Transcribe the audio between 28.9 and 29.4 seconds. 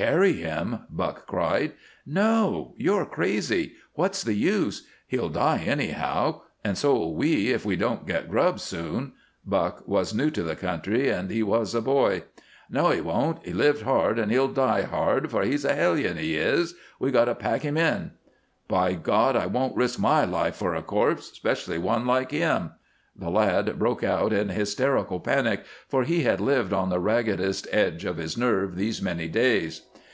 many